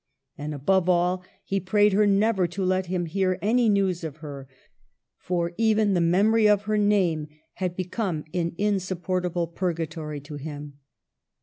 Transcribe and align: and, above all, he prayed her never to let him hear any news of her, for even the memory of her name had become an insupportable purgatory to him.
and, 0.35 0.51
above 0.51 0.89
all, 0.89 1.23
he 1.43 1.59
prayed 1.59 1.93
her 1.93 2.07
never 2.07 2.47
to 2.47 2.65
let 2.65 2.87
him 2.87 3.05
hear 3.05 3.37
any 3.39 3.69
news 3.69 4.03
of 4.03 4.17
her, 4.17 4.47
for 5.19 5.51
even 5.59 5.93
the 5.93 6.01
memory 6.01 6.47
of 6.49 6.63
her 6.63 6.75
name 6.79 7.27
had 7.61 7.75
become 7.75 8.25
an 8.33 8.55
insupportable 8.57 9.45
purgatory 9.45 10.19
to 10.19 10.37
him. 10.37 10.79